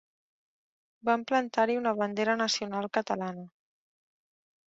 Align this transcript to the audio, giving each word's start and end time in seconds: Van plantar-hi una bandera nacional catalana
Van 1.09 1.25
plantar-hi 1.31 1.75
una 1.81 1.93
bandera 2.01 2.35
nacional 2.41 2.89
catalana 2.99 3.47